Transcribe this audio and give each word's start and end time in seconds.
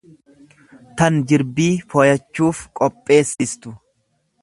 tan 1.01 1.19
jirbii'foyachuuf 1.33 2.65
qopheessistu. 2.83 3.79